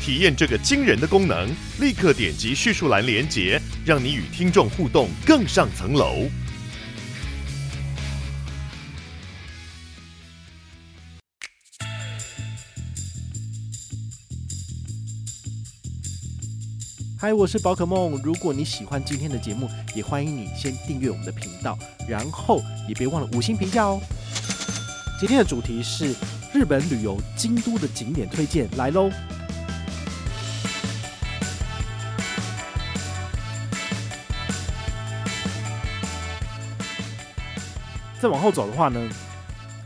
[0.00, 1.48] 体验这个惊人的功能，
[1.80, 6.28] 立刻点击叙述栏连结，让你与听众互动更上层楼。
[17.20, 18.12] 嗨，我是宝可梦。
[18.22, 21.76] 如果你喜欢今天的节目，也欢迎你先订阅我们的频道，
[22.08, 24.00] 然后也别忘了五星评价哦。
[25.18, 26.14] 今天的主题是
[26.54, 29.10] 日本旅游京都的景点推荐，来喽！
[38.20, 39.08] 再往后走的话呢，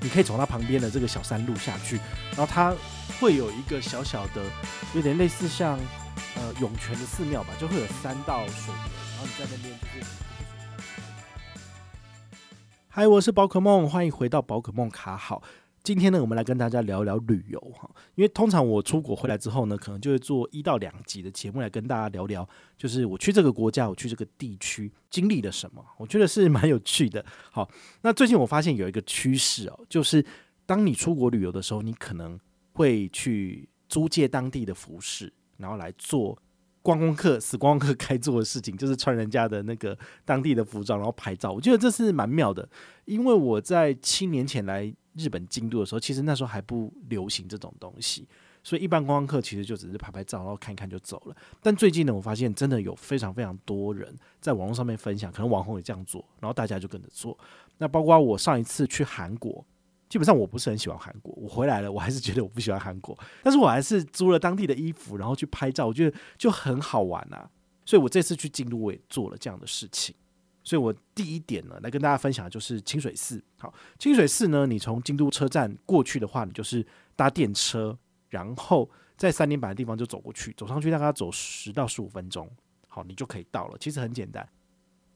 [0.01, 1.97] 你可以从它旁边的这个小山路下去，
[2.31, 2.75] 然后它
[3.21, 4.43] 会有一个小小的，
[4.95, 5.79] 有点类似像。
[6.35, 8.75] 呃，涌泉的寺庙吧，就会有三道水流，
[9.13, 10.07] 然后你在那边就是。
[12.89, 15.43] 嗨，我是宝可梦，欢迎回到宝可梦卡好。
[15.83, 27.25] 今天呢，我们来跟大家聊聊旅游哈，因为通常我出国回来之后呢，可能就会做一到两集的节目来跟大家聊聊，就是我去这个国家，我去这个地区经历了什么，我觉得是蛮有趣的。
[27.51, 27.69] 好，
[28.03, 30.25] 那最近我发现有一个趋势哦，就是
[30.65, 32.39] 当你出国旅游的时候，你可能
[32.75, 35.33] 会去租借当地的服饰。
[35.59, 36.37] 然后来做
[36.81, 41.53] 观光客，死观光客该做的事情，就是穿人家的那个当地的服装，然后拍照。
[41.53, 42.69] 我觉得这是蛮妙的，
[43.05, 48.27] 因为我在七年前来日本京都的时候，其实那时候还不流行这种东西，
[48.63, 51.37] 所以一般观光客其实就只是拍拍照，然后看一看就走了。
[51.61, 57.39] 但最近呢，我发现真的有非常非常多人在网络上面分享，可能网红也这样做，然后大家就跟着做。
[57.79, 59.65] 那包括我上一次去韩国。
[60.09, 67.49] 基本上我不是很喜欢韩国，我回来了，我还是觉得我不喜欢韩国，但是我还是租了当地的衣服，然后去拍照，我觉得就很好玩啊。
[67.87, 70.15] 所以我这次去京都，我也做了这样的事情。
[70.65, 73.43] 所以我第一点呢，来跟大家分享的就是清水寺。
[73.59, 76.87] 好，清水寺呢，你从京都车站过去的话，你就是
[77.17, 77.97] 搭电车，
[78.29, 82.49] 然后在三年坂的地方就走过去，走上去大概走十到十五分钟，
[82.89, 83.77] 好，你就可以到了。
[83.79, 84.49] 其实很简单。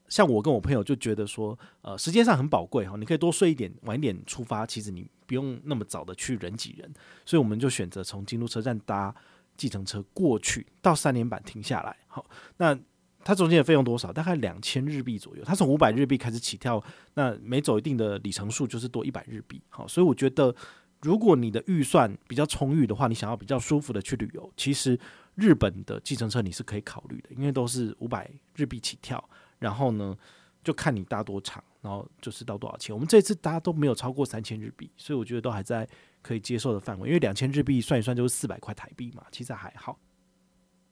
[0.08, 6.88] 像我跟我朋友就觉得说，呃，时间上很宝贵哈，你可以多睡一点，晚一点出发，其实你不用那么早的去人挤人，
[7.24, 9.12] 所以我们就选择从京都车站搭
[9.56, 11.96] 计程车过去，到三连板停下来。
[12.06, 12.24] 好，
[12.56, 12.78] 那
[13.26, 14.12] 它中间的费用多少？
[14.12, 15.42] 大概两千日币左右。
[15.44, 16.80] 它从五百日币开始起跳，
[17.14, 19.60] 那每走一定的里程数就是多一百日币。
[19.68, 20.54] 好，所以我觉得
[21.02, 24.96] 如果你的预算比较充裕的话，你想要比较舒服的去旅游，其实
[25.34, 29.22] 日本的计程车你是可以考虑的，因为都是五百日币起跳。
[29.58, 30.16] 然后呢，
[30.62, 32.94] 就看你搭多长，然后就是到多少钱。
[32.94, 35.84] 我们这次搭都没有超过三千日币，所以我觉得都还在
[36.22, 37.08] 可以接受的范围。
[37.08, 39.98] 因为两千日币算一算就是四百块台币嘛，其实还好。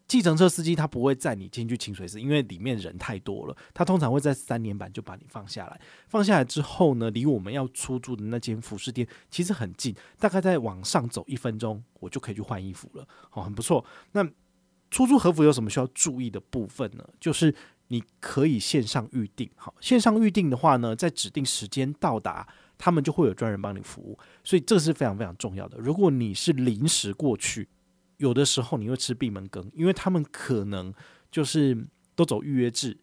[0.07, 3.57] 计程车司机他不会载你进去清水寺，因为里面人太多了。
[3.73, 5.81] 他通常会在三年坂就把你放下来。
[6.09, 13.09] 放下来之后呢，离我们要出租的那间服饰店其实很近，大概再往上走一分钟，我就可以去换衣服了。
[13.33, 13.85] 哦，很不错。
[14.13, 14.23] 那
[14.91, 17.05] 出租和服有什么需要注意的部分呢？
[17.19, 17.55] 就是
[17.89, 25.79] 你可以线上预定，好，线上预定的话呢，在指定时间到达，他们就会有专人帮你服务，所以这是非常非常重要的。
[25.79, 27.69] 如果你是临时过去，
[28.17, 30.93] 有的时候你会吃闭门羹，因为他们可能
[31.31, 32.97] 就是都走预约制，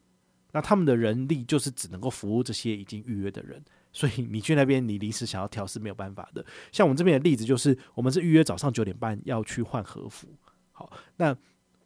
[0.52, 6.46] 那他们的人力就是只能够服务这些已经预约的人，所以你去那边你临时想要调是没有办法的。
[6.72, 10.28] 像我们这边的例子就是，我们是预约早上九点半要去换和服，
[10.72, 11.36] 好，那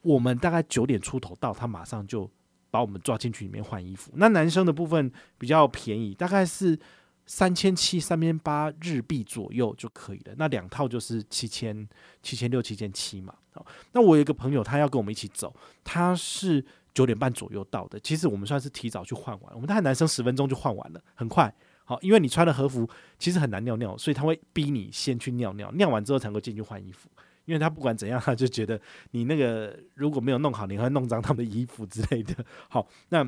[0.01, 2.29] 我们大概九点出头到，他马上就。
[2.71, 4.11] 把我们抓进去里面换衣服。
[4.15, 6.77] 那男生的部分比较便宜，大概是
[7.25, 10.33] 三千七、三千八日币左右就可以了。
[10.37, 11.87] 那两套就是七千、
[12.21, 13.33] 七千六、七千七嘛。
[13.51, 16.63] 好，那我有一个朋友，他要跟我们一起走，他是
[16.93, 17.99] 九点半左右到的。
[17.99, 21.53] 其实我们算是提早去换完，我们大概男生十分钟就换完了，很快。
[21.83, 27.09] 好，因为你穿了和服其实很难尿尿，所以他会逼你先去尿尿，尿完之后才能够进去换衣服。
[27.45, 28.79] 因为他不管怎样，他就觉得
[29.11, 32.43] 你那个如果没有弄好，你会弄脏他们的衣服之类的。
[32.67, 33.23] 好，那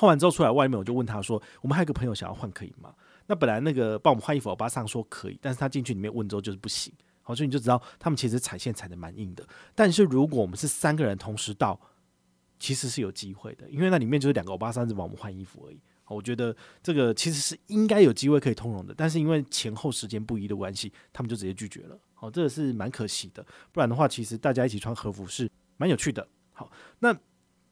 [0.00, 2.94] 换完之后出来外面，我就问他说：“我们还有个朋友想要换，可以吗？”
[3.28, 6.90] 那本来那个帮我们换衣服，欧巴桑说可以，但是他进去里面问之后就是不行。
[7.22, 9.46] 好，所以你就知道他们其实踩线踩得蛮硬的。
[9.74, 11.78] 但是如果我们是三个人同时到，
[12.58, 15.78] 其实是有机会的，因为那里面就是两个欧巴桑在帮我们换衣服而已。
[16.08, 21.96] 我觉得这个其实是应该有机会可以通融的，但是因为前后时间不一的关系，他们就直接拒绝了。
[22.14, 23.46] 好，这个是蛮可惜的。
[23.70, 26.26] 不然的话，其实大家一起穿和服是蛮有趣的。
[26.52, 26.68] 好，
[26.98, 27.16] 那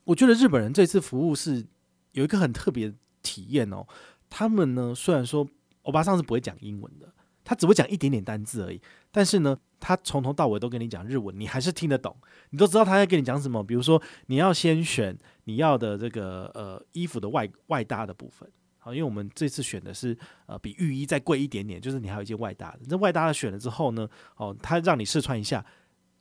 [0.05, 1.67] 我觉得日本人这次服务是
[2.12, 3.87] 有一个很特别体验哦。
[4.31, 5.49] 他们呢，虽然说
[5.82, 7.12] 欧巴桑是不会讲英文的，
[7.44, 12.14] 他只会讲一点点单字而已，但是呢，他从头到尾都跟你讲日文，你还是听得懂，
[12.50, 13.64] 你都知道他在跟你讲什么。
[13.64, 18.46] 比如说，你要先选你要的这个呃衣服的外外搭的部分。
[18.76, 22.81] 好，因为我们这次选的是呃比浴衣再贵一点点，就是你还有一件外搭的。
[22.87, 24.06] 这外搭的选了之后呢，
[24.37, 25.64] 哦，他让你试穿一下，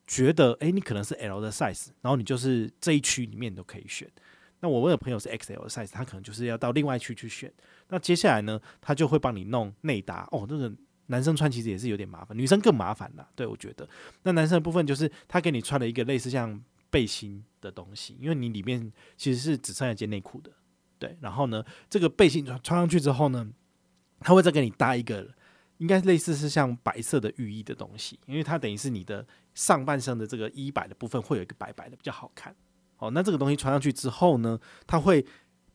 [0.07, 4.09] 觉得诶，你可能是 L 的 size，然后你就是这一区里面都可以选。
[4.59, 7.51] 那我问的朋友是 XL size，他可能就是要到另外一区去选。
[7.89, 10.27] 那接下来呢，他就会帮你弄内搭。
[10.31, 10.73] 哦，那个
[11.07, 13.27] 男生穿其实也是有点麻烦，女生更麻烦啦。
[13.35, 13.87] 对，我觉得，
[14.23, 16.59] 那男生的部分就是他给你穿了一个类似像
[16.89, 20.51] 背心的东西，因为你里面其实是只剩下一件内裤的。
[20.99, 23.47] 对，然后呢，这个背心穿穿上去之后呢，
[24.19, 25.29] 他会再给你搭一个，
[25.77, 29.23] 应该类似是像白色的浴衣的东西，因为它等于是你的
[29.53, 32.55] 上半身的这个衣摆的部分会有一个白白的，比较好看。
[32.97, 35.25] 哦，那这个东西穿上去之后呢，它会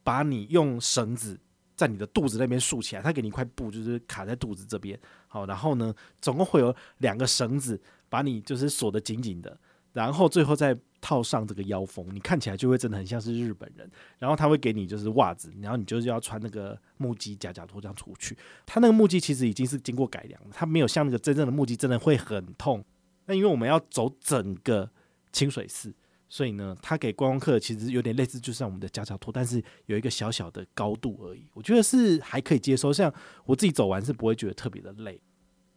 [0.03, 1.39] 把你用绳子
[1.77, 4.99] 在你的肚子那边竖起来，它给你一块布，就是卡在肚子这边。
[5.29, 9.57] 好，然后呢，总共会有两个绳子把你就是锁得紧紧的，
[9.93, 13.91] 然后最后再套上这个腰封，你看起来就会真的很像是日本人。
[14.19, 18.37] 然后他会给你就是袜子，然后你就是要穿那个木屐夹脚拖这样出去。
[18.67, 22.85] 他那个木屐其实已经是经过改良了，它没有像那个真正的木屐真的会很痛。
[23.27, 24.91] 那因为我们要走整个
[25.33, 25.95] 清水寺。
[26.33, 31.47] 所以呢，他给观光客其实有点类似，就像我们的夹脚拖，但是有一个小小的高度而已。
[31.53, 33.13] 我觉得是还可以接受，像
[33.45, 35.21] 我自己走完是不会觉得特别的累。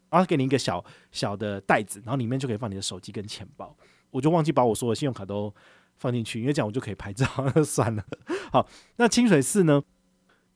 [0.09, 0.81] 然后给你一个小
[1.11, 3.75] 小的袋子，然后里面就可以放你的手机跟钱包。
[4.11, 5.53] 我就忘记把我所有信用卡都
[5.97, 7.27] 放进去，因为这样我就可以拍照，
[7.61, 8.05] 算了。
[8.49, 8.65] 好，
[8.95, 9.83] 那清水寺呢？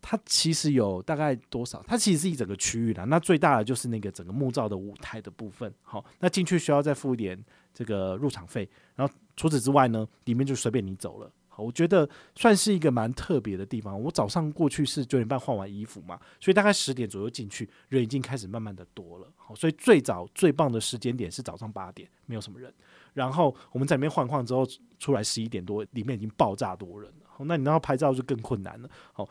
[0.02, 1.84] 它其实有大概多少？
[1.86, 3.04] 它其实是一整个区域啦。
[3.04, 5.74] 那最大的就是那个整个木造的舞台的部分。
[5.82, 7.38] 好，那进去需要再付一点
[7.74, 9.14] 这个入场费，然后。
[9.40, 11.32] 除此之外呢，里面就随便你走了。
[11.48, 13.98] 好，我觉得算是一个蛮特别的地方。
[13.98, 19.32] 我早上过去是九点半换完衣服嘛，所以大概十点左右进去，人已经开始慢慢的多了。
[19.38, 22.70] 好，所以最早最棒的时间点是早上八点，没有什么人。
[23.14, 24.68] 然后我们在里面换换之后
[25.00, 27.26] 出来十一点多，里面已经爆炸多人了。
[27.26, 28.90] 好，那你要拍照就更困难了。
[29.14, 29.26] 好，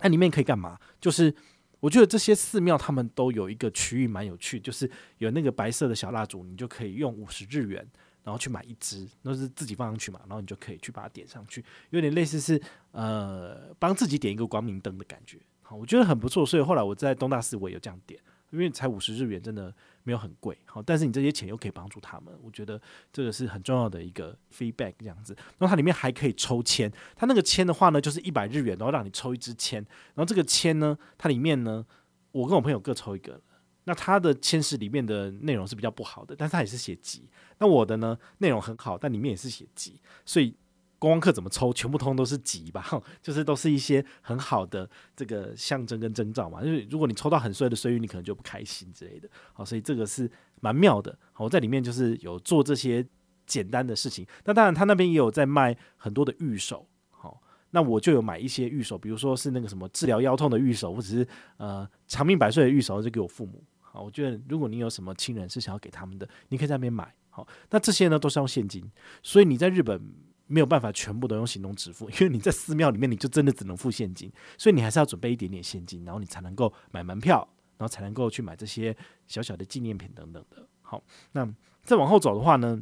[0.00, 0.78] 那里面可以干嘛？
[1.02, 1.34] 就是
[1.80, 7.86] 我觉得这些寺庙他们都有一个区域蛮有趣，就是有那个白色的小蜡烛，你就可以用五十日元。
[8.28, 12.60] 然后去买一支，那是自己放上去嘛，然后你就可以去把它点上去，有点类似是
[12.92, 16.44] 呃帮自己点一个光明灯的感觉，好，我觉得很不错。
[16.44, 18.20] 所以后来我在东大寺我也有这样点，
[18.50, 22.78] 因为才五十日元，真的没有很贵，好，但是你这些钱又可以帮助他们，我觉得
[23.10, 25.34] 这个是很重要的一个 feedback 这样子。
[25.56, 29.82] 然后它里面还可以抽签，它那个签的话呢，就是一百日元，然后让你抽一支签，
[30.14, 31.82] 然后这个签呢，它里面呢，
[32.32, 33.40] 我跟我朋友各抽一个。
[33.88, 37.26] 那他的签诗里面的内容是比较不好的，但是他也是写吉。
[37.56, 39.98] 那我的呢，内容很好，但里面也是写吉。
[40.26, 40.54] 所以
[40.98, 42.86] 观光客怎么抽，全部通都是吉吧，
[43.22, 44.86] 就是都是一些很好的
[45.16, 46.62] 这个象征跟征兆嘛。
[46.62, 49.26] 因为如果你抽到很衰的衰运，你可能就不开心之类的。
[49.54, 50.30] 好，所以这个是
[50.60, 51.18] 蛮妙的。
[51.32, 53.02] 好，我在里面就是有做这些
[53.46, 54.26] 简单的事情。
[54.44, 56.86] 那当然，他那边也有在卖很多的玉手。
[57.08, 57.40] 好，
[57.70, 61.26] 那我就有买一些玉手，比如说是那个什么治疗腰痛的玉手，或者是
[61.56, 63.64] 呃长命百岁的玉手，就给我父母。
[64.00, 67.14] 我觉得如果你有什么亲人是想要给他们的，你可以在那边买。
[67.30, 68.84] 好，那这些呢都是用现金，
[69.22, 70.00] 所以你在日本
[70.46, 77.46] 没有办法全部都用行动支付，因为你在寺庙里面你就真的只能付现金，所以你还是要准备一点点现金，然后你才能够买门票，
[77.76, 78.96] 然后才能够去买这些
[79.26, 80.66] 小小的纪念品等等的。
[80.82, 81.48] 好，那
[81.84, 82.80] 再往后走的话呢，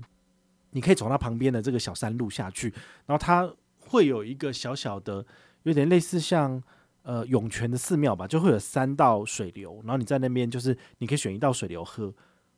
[0.70, 2.72] 你可以走到旁边的这个小山路下去，
[3.04, 5.26] 然后它会有一个小小的，
[5.64, 6.62] 有点类似像。
[7.06, 12.12] 呃，涌泉的寺庙吧，就会有三道水流，然后你在那边就是你可以选一道水流喝，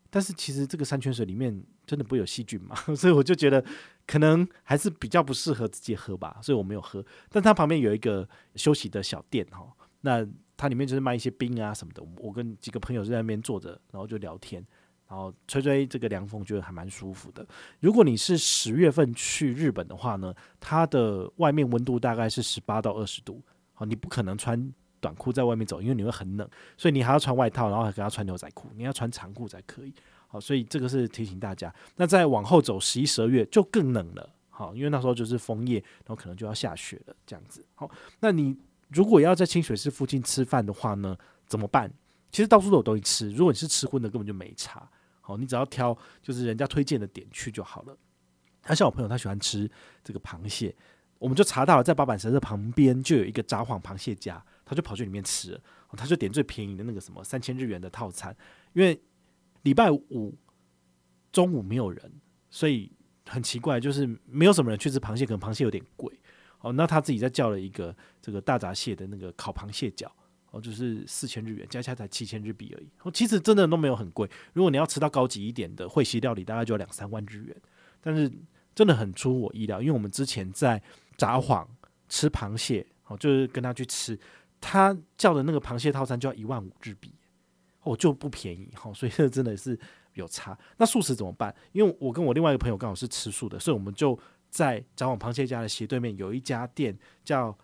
[0.09, 3.62] 但是其实这个山泉水里面真的不会有细菌嘛， 所以我就觉得
[4.07, 7.05] 可能还是比较不适合直接喝吧，所以我没有喝。
[7.28, 10.26] 但它旁边有一个休息的小店哈，那
[10.57, 14.67] 它里面就是卖一些冰啊什么的，我跟几个朋友在那边坐着，然后就聊天，
[15.09, 17.47] 然后吹吹这个凉风，觉得还蛮舒服的。
[17.81, 23.43] 如果你是十月份去日本的话呢，它的外面温度大概是十八到二十度。
[23.78, 29.94] 好，你不可能穿短裤在外面走，因为你会很冷，所以你还要穿外套，然后还给他穿牛仔裤，你要穿长裤才可以。
[30.26, 31.73] 好，所以这个是提醒大家。
[31.94, 34.28] 那再往后走，十一、十二月就更冷了。
[34.50, 37.64] 好，因为那时候就是枫叶，然后可能就要下雪了，这样子。
[37.76, 38.56] 好，那你
[38.88, 41.16] 如果要在清水寺附近吃饭的话呢，
[41.47, 41.88] 怎么办？
[42.32, 43.30] 其实到处都有东西吃。
[43.30, 44.90] 如果你是吃荤的，根本就没差。
[45.20, 47.97] 好，你只要挑就是人家推荐的点去就好了。
[48.61, 49.70] 他像我朋友，他喜欢吃
[50.02, 50.75] 这个螃蟹。
[51.18, 55.60] 我们就查到了，在八坂神社旁边就有一个札幌螃蟹家，他就跑去里面吃，
[55.96, 58.37] 他就点最便宜的那个什么三千日元的套餐，
[58.72, 59.00] 因为
[59.62, 60.34] 礼拜五
[61.32, 62.12] 中午没有人，
[62.48, 62.92] 所以
[63.26, 66.12] 很奇怪，就是没有什么人去吃螃蟹，可能螃蟹有点贵。
[66.60, 70.10] 哦，那他自己再叫了一个这个大闸蟹的那个烤螃蟹脚，
[70.50, 72.88] 哦，就是四千日元，加起来才七千日币而已。
[73.02, 74.28] 哦，其实真的都没有很贵。
[74.52, 77.56] 如果你要吃到高级一点的会席料理，大概就要两三万日元。
[78.00, 78.28] 但是
[78.75, 80.82] 真的很出我意料，因为我们之前在
[81.18, 81.66] 札幌
[82.08, 84.18] 吃螃蟹，哦，就是跟他去吃，
[84.58, 87.14] 他叫的那个螃蟹套餐就要一万五日币，
[87.82, 88.90] 哦，就不便宜哈。
[88.94, 89.78] 所以这真的是
[90.14, 90.58] 有差。
[90.78, 91.54] 那素食怎么办？
[91.72, 94.18] 因为我跟我另外一个朋友刚好是吃素的，所以我们就。
[94.50, 97.54] 在札幌螃蟹家的斜对面有一家店叫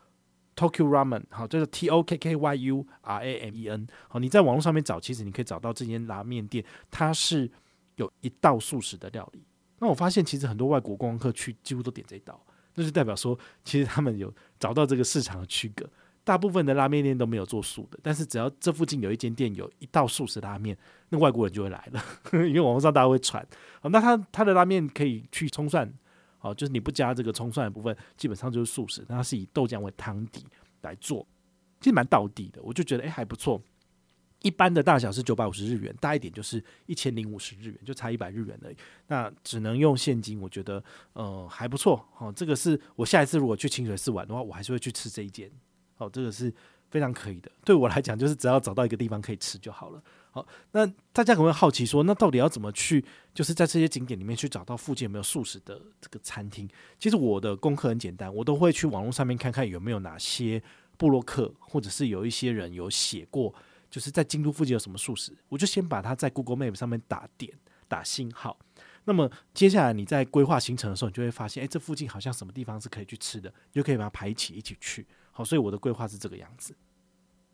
[0.54, 7.50] Tokyo Ramen，好，就是 T O K K Y U R A M E N，好，你在网络上面找，其实你可以找到这间拉面店，它是
[7.96, 9.42] 有一道素食的料理。
[9.78, 12.38] 那我发现其实很多外国观光客去几乎都点这一道，
[12.74, 15.88] 那就代表说其实他们有找到这个市场的区隔。
[16.24, 20.74] 大部分的拉面店都没有做素的，但是只要这附近有一间店有一道素食拉面，
[21.10, 22.02] 那外国人就会来了，
[22.32, 23.46] 因为网络上大家会传。
[23.82, 25.92] 好，那他他的拉面可以去葱蒜。
[26.40, 29.02] 哦，就是你不加这个葱蒜的部分，基本上就是素食。
[29.08, 30.44] 那它是以豆浆为汤底
[30.82, 31.26] 来做，
[31.80, 32.60] 其实蛮道地的。
[32.62, 33.62] 我就觉得哎、还不错。
[34.44, 38.76] 一般的大小是九百五十日元，大一点就是一千零五十日元，就差一百日元而已。
[39.06, 40.84] 那只能用现金，我觉得
[41.14, 42.06] 呃还不错。
[42.18, 45.50] 哦，这个是我下一次如果去清水寺玩的话，我还是会去吃这一间。
[45.96, 46.52] 哦，这个是
[46.90, 47.50] 非常可以的。
[47.64, 50.02] 对我来讲，就是只要找到一个地方可以吃就好了。
[50.30, 56.68] 好，那大家可能会好奇说，那到底要怎么去，就是在这些景点里面去找到附近有没有素食的这个餐厅？
[56.98, 60.62] 其实我的功课很简单，我都会去网络上面看看有没有哪些
[60.98, 63.54] 部落客，或者是有一些人有写过，
[63.94, 68.58] 就是在京都附近有什么素食，我就先把它在 Google Map 上面打点打星号。
[69.04, 75.06] 那么接下来你在规划行程的时候，你就会发现，诶，这附近好像什么地方是可以去吃的，你就可以把它排一起一起去。
[75.30, 76.74] 好，所以我的规划是这个样子。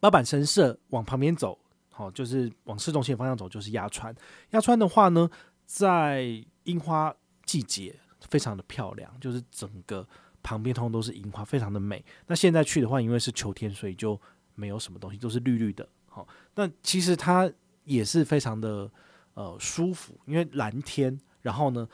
[0.01, 1.59] 八坂神社往旁边走。
[1.91, 4.15] 好，就是往市中心方向走，就是鸭川。
[4.53, 5.29] 鸭川的话呢，
[5.67, 7.95] 在樱花季节
[8.31, 10.09] 非常的漂亮，就是整个
[10.43, 12.03] 旁边通通都是樱花，非常的美。
[12.27, 14.19] 那现在去的话，因为是秋天，所以就
[14.55, 15.87] 没有什么东西，都是绿绿的。
[16.55, 17.50] 那其实它
[17.85, 18.91] 也是非常的
[19.35, 21.89] 呃舒服，因为蓝天，然后呢，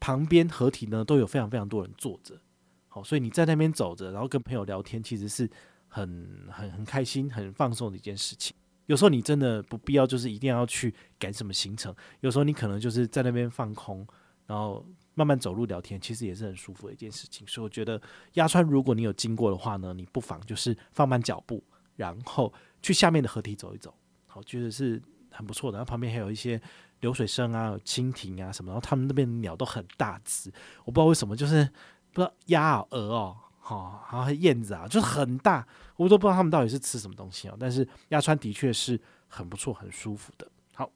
[0.00, 2.40] 旁边合体呢都有非常非常多人坐着。
[2.88, 5.48] 好，所以你在那边走着，然后跟朋友聊天，其实是
[5.86, 8.56] 很很很开心、很放松的一件事情。
[8.86, 11.94] 有时候你真的不必要，就是一定要去赶什么行程。
[12.20, 14.06] 有时候你可能就是在那边放空，
[14.46, 14.82] 然后
[15.12, 17.46] 慢慢走路聊天，其实也是很舒服的一件事情。
[17.46, 18.00] 所以我觉得
[18.32, 21.62] 鸭川，如果你有经过的话呢，你不妨就是放慢脚步，
[21.96, 22.50] 然后
[22.82, 23.94] 去下面的河堤走一走，
[24.26, 25.78] 好，觉得是很不错的。
[25.78, 26.60] 然后旁边还有一些
[27.00, 30.52] 流水声啊、蜻蜓啊什么，然后他们那边鸟都很大只，
[30.84, 31.64] 我不知道为什么，就是
[32.12, 33.36] 不知道鸭啊、鹅哦。
[33.68, 37.56] 哦，然后燕子啊，就是很大，我都不知道他们到底是吃什么东西哦。
[37.60, 40.50] 但是鸭川的确是很不错、很舒服的。
[40.72, 40.90] 好，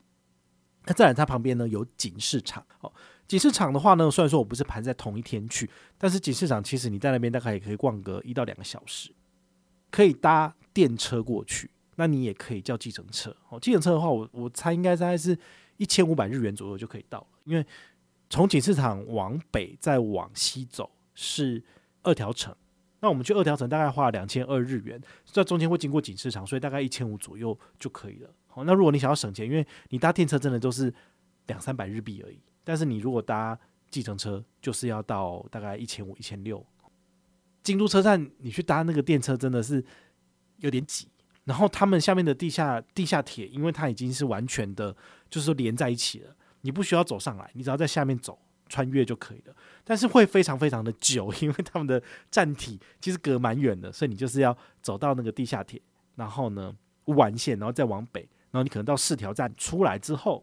[0.87, 2.91] 那再来它旁边呢有锦市场哦。
[3.29, 9.15] 锦市场的话呢，虽然说我不是盘在同一天去，但是锦市场其实你在那边大概也可以逛个一到两个小时，
[9.91, 13.59] 可以搭电车过去，那你也可以叫计程车哦。
[13.61, 15.37] 计程车的话，我我猜应该大概是
[15.77, 17.65] 一千五百日元左右就可以到了，因为
[18.31, 21.63] 从锦市场往北再往西走是
[22.03, 22.55] 二条城。
[23.01, 28.31] 那我们去二条城大概花了两千二日元，在中间会经过锦市场，所以大概一千五左右就可以了。
[28.47, 30.95] 好，那如果你想要省钱，因为你搭电车真的都是
[31.49, 33.59] 两三百日币而已，但是你如果搭
[33.91, 36.65] 计程车，就是要到大概一千五、一千六。
[37.65, 39.85] 京都车站你去搭那个电车真的是
[40.59, 41.09] 有点挤，
[41.45, 44.97] 然后他们下面的地下地下铁，因为它已经是完全的，
[45.31, 48.39] 就是连在一起了，你不需要走上来，你只要在下面走。
[48.69, 55.79] 穿越就可以了，但是会非常非常的久， 因为他们的站体其实隔蛮远的，所以你就是要走到那个地下铁，
[56.15, 60.43] 然后呢完线，然后再往北，然后你可能到四条站出来之后，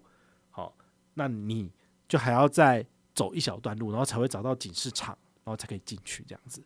[0.51, 0.75] 好，
[1.15, 1.71] 那你
[2.07, 6.61] 就还要再走一小段路，然后才会找到警示场，然后才可以进去这样子。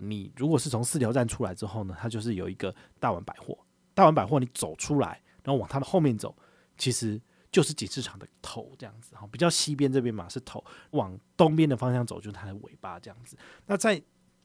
[0.00, 3.56] 你如果是从四条站出来之后呢，它就是有一个大丸百货，
[3.94, 6.34] 大丸百货你走出来，然后往它的后面走，
[6.76, 7.20] 其实。
[7.52, 13.36] 就是锦市场的头这样子哈，比较西边这边嘛是头，往东边的方向走就是它的尾巴这样子。
[13.66, 14.00] 那在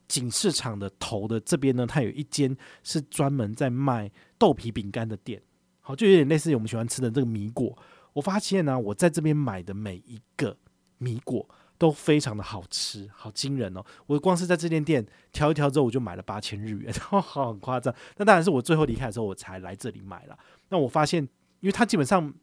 [0.08, 5.40] 锦市场的头的这边呢，它有一间是专门在卖豆皮饼干的店，
[5.82, 7.78] 好，就有点类似于我们喜欢吃的这个米果。
[8.14, 10.58] 我发现呢、我在这边买的每一个
[10.98, 13.84] 米果都非常的好吃，好惊人哦！
[14.08, 17.94] 我光是在这间店挑一挑之后，我就买了八千日元， 好很夸张。
[18.18, 20.38] 那当然是我最后离开的时候，我才来这里买了。
[20.70, 21.22] 那我发现，
[21.60, 22.34] 因为它基本上。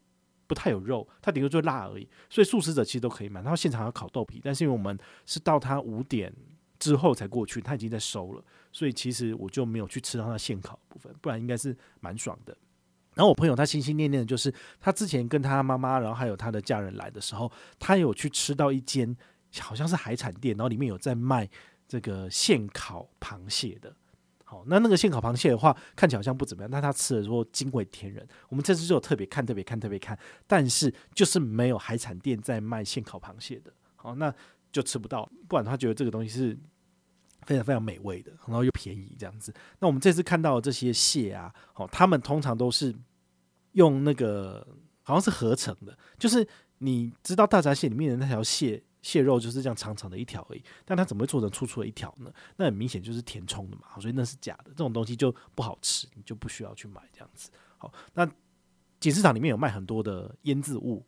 [0.45, 3.41] 不太有肉，它顶多就辣而已，所以素食者其实都可以买。
[3.41, 6.31] 然后现场要烤豆皮，但是因为我们是到他五点
[6.79, 12.55] 之后才过去，他已经在收了，所以其实我就没有去吃到他现烤的部分，不然应该是蛮爽的。
[13.15, 19.17] 然后我朋友他心心念念的就是他之前跟他妈妈，然后还有他的家人来的时候，他有去吃到一间
[19.61, 21.49] 好像是海产店，然后里面有在卖
[21.87, 23.95] 这个现烤螃蟹的。
[24.45, 28.27] 好，那那个现烤螃蟹的话，看起来好像不怎么样，但他吃的时候惊为天人。
[28.51, 33.73] 我们这次就有特别看、特别看、特别看，但是就是没有海产店在卖现烤螃蟹的。
[33.97, 34.35] 好，那
[34.71, 36.59] 就吃不到，不然他觉得这个东西是
[37.47, 39.53] 非常非常美味的，然后又便宜这样子。
[39.79, 42.95] 那我们这次看到的这些蟹啊，好，他们通常都是
[43.73, 44.67] 用那个
[45.03, 46.47] 好像是合成的，就是
[46.79, 48.83] 你知道大闸蟹里面的那条蟹。
[49.03, 52.33] 蟹肉就是这样长长的一条而已，但它怎么会做成粗粗的一条呢？
[52.55, 54.67] 那很明显就是填充的嘛，所以那是假的。
[54.67, 57.51] 这种东西就不好吃，你就不需要去买这样子。
[57.79, 58.25] 好，那
[59.01, 61.05] 锦市场里面有卖很多的腌制物、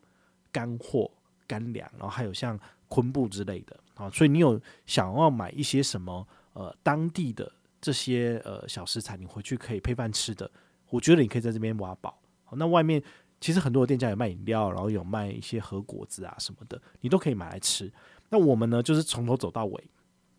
[0.51, 1.09] 干货、
[1.47, 4.09] 干粮，然后还有像昆布之类的啊。
[4.09, 10.49] 所以你有想要买一些什么呃当地的这些呃小食材，你回去可以配饭吃的，
[10.89, 12.19] 我觉得你可以在这边挖宝。
[12.51, 13.01] 那外面。
[13.41, 17.91] 其实很多的店家有卖饮料，然后有卖一些和果子啊什么的，你都可以买来吃。
[18.29, 19.83] 那我们呢，就是从头走到尾。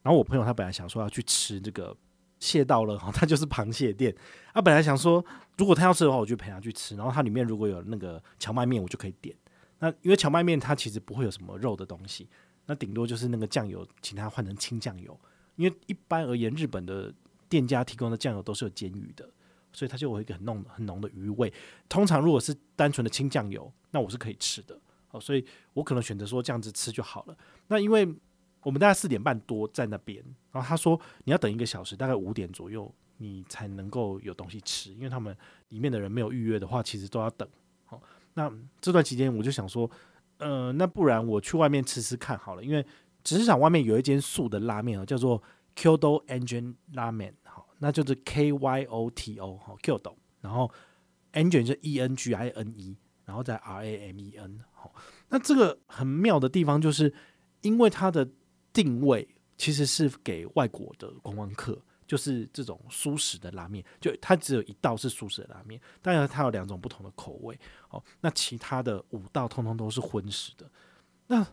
[0.02, 1.94] 然后我朋友他本来想说要去吃这个
[2.40, 4.12] 蟹道乐，哈，他就是螃蟹店。
[4.52, 5.24] 他本来想说，
[5.58, 6.96] 如果他要吃的话，我就陪他去吃。
[6.96, 9.36] 然后它里面如果有那个荞麦面，我就可以点。
[9.78, 12.28] 那因为荞麦面它其实不会有什么肉的东西，
[12.66, 15.18] 那顶多就是那个酱油，请他换成清酱油。
[15.56, 17.12] 因为一般而言，日本的
[17.48, 19.28] 店家提供的酱油都是有煎鱼的。
[19.72, 21.52] 所以它就有一个很浓很浓的鱼味。
[21.86, 24.80] 通常如果是单纯的清酱油，那我是可以吃的。
[25.10, 25.44] 哦，所以
[25.74, 27.36] 我可能选择说这样子吃就好了。
[27.66, 28.08] 那因为
[28.62, 35.36] 我们大概四点半多在那边，然后他说你要等一个小时，大概五点左右你才能够有东西吃，因为他们
[35.68, 37.46] 里面的人没有预约的话，其实都要等。
[37.84, 38.00] 好，
[38.32, 39.90] 那这段期间我就想说，
[40.38, 42.84] 呃，那不然我去外面吃吃看好了，因为
[43.24, 45.42] 只是想外面有一间素的拉面啊，叫做
[45.74, 47.34] Kyoto Engine 拉面。
[47.78, 50.70] 那就是 K Y O T O 哈，Kyoto，然后
[51.34, 54.94] Engine 就 E N G I N E，然后再 R A M E N 好，
[55.28, 57.12] 那这个很妙的地方就是，
[57.60, 58.26] 因为它的
[58.72, 59.28] 定位
[59.58, 67.58] 其实是给外国的观光客，就是这种素食的拉面，就它只有一道是素食的拉面，当然它有两种不同的口味，
[67.90, 70.70] 哦，那其他的五道通通都是荤食的，
[71.26, 71.46] 那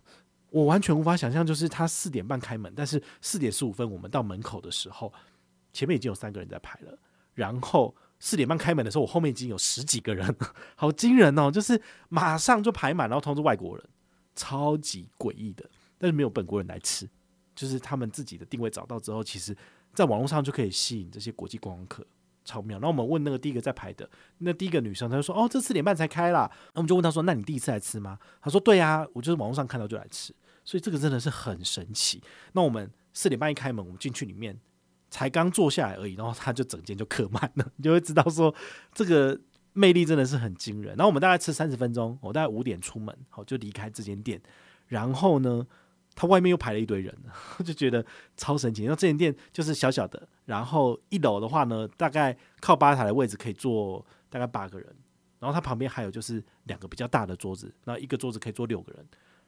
[0.50, 5.12] 我完全无法想象，就是它四点半开门，但是四点十五分我们到门口的时候。
[5.76, 6.96] 前面已经有三个人在排了，
[7.34, 10.36] 然后四点半开门的时候，我后面已经有十几个人，
[10.76, 11.50] 好惊人哦！
[11.50, 13.84] 就是马上就排满，然后通知外国人，
[14.36, 15.68] 超级诡异的。
[15.98, 17.10] 但是没有本国人来吃，
[17.56, 19.58] 就是他们自己的定位找到之后，其实
[19.94, 22.06] 在网络上就可以吸引这些国际观光客，
[22.44, 22.78] 超妙。
[22.80, 30.34] 然后我们问那个第一个在排的，那第一个女生，她就说：“哦，这四点半才开啦。”那我们就问她说：“那你第一次来吃吗？”她说：“对呀，我就是网络上看到就来吃。”
[30.66, 32.22] 所以这个真的是很神奇。
[32.54, 34.60] 那我们四点半一开门，我们进去里面。
[35.10, 38.52] 才刚坐下来而已，然后他就整间就客满了， 你就会知道说
[38.96, 39.40] 这个
[39.74, 40.96] 魅力真的是很惊人。
[40.96, 44.42] 然后我们大概吃三十分钟，我大概五点出门，好就离开这间店。
[44.88, 45.68] 然后呢，
[46.16, 47.16] 他外面又排了一堆人，
[47.66, 48.06] 就觉得
[48.38, 48.84] 超神奇。
[48.84, 54.88] 然后这间店就是小小的，然后一楼的话呢，大概靠吧台的位置可以坐大概八个人，
[55.40, 59.06] 然后它旁边还有就是两个比较大的桌子，那一个桌子可以坐六个人。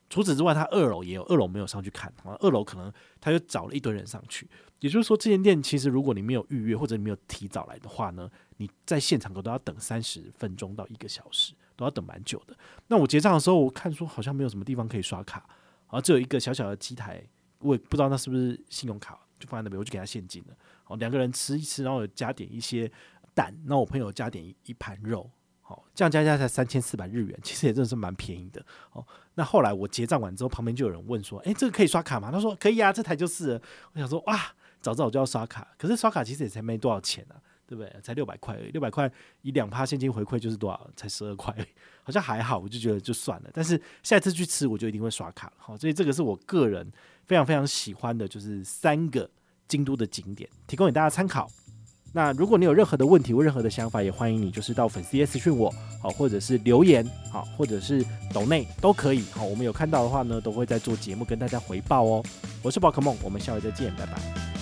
[0.07, 4.47] 除此之外，他二楼也有，二楼没有上去看，二楼可能他就找了一堆人上去。
[4.79, 12.55] 也就是说，这间店其实如果你没有预约或者你没有提早来的话呢，你在现场可都要等三十分钟到一个小时，都要等蛮久的。
[12.85, 15.49] 那我结账的时候，我看说好像没有什么地方可以刷卡，
[15.95, 17.23] 然后只有一个小小的机台，
[17.59, 20.53] 我也不知道那是不是信用卡，就放在那边，我就给他现金了。
[20.83, 22.91] 好，两个人吃一吃，然后加点一些
[23.33, 25.31] 蛋，那我朋友加点一盘肉。
[25.61, 28.61] 好，这样加加才三千四百日元，其实也真的是蛮便宜的。
[28.91, 33.51] 哦，那后来我结账完之后，旁边就有人问说：“诶，这个可以刷卡吗？”他说：“可以啊，这台就是。”
[33.95, 34.37] 我想说：“哇，
[34.81, 37.91] 早知道我就要刷卡。”可是刷卡其实也才没多少钱啊，对不对？
[38.01, 40.89] 才六百块，六百块以两趴现金回馈就是多少？
[40.95, 41.55] 才十二块，
[42.03, 43.49] 好像还好，我就觉得就算了。
[43.53, 45.53] 但是下一次去吃，我就一定会刷卡了。
[45.57, 46.91] 好，所以这个是我个人
[47.25, 49.29] 非常非常喜欢的，就是三个
[49.67, 51.49] 京都的景点，提供给大家参考。
[52.13, 55.69] 那如果你有任何的问题或任何的想法，也欢迎你就是到粉丝页私讯我，
[56.01, 62.23] 好，或者是留言，好，或者是抖内都可以，好，我们有看到的话呢，都会在做节目跟大家回报哦。
[62.63, 64.54] 我是宝可梦，我们下回再见，拜拜。